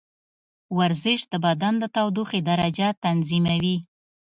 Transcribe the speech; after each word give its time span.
ورزش 0.77 1.19
د 1.31 1.33
بدن 1.45 1.73
د 1.79 1.83
تودوخې 1.95 2.39
درجه 2.49 2.87
تنظیموي. 3.03 3.77